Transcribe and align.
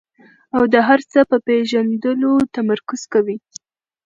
او 0.55 0.63
د 0.73 0.75
هر 0.87 0.99
څه 1.11 1.19
په 1.29 1.37
پېژندلو 1.47 2.31
تمرکز 2.55 3.01
کوي. 3.13 3.37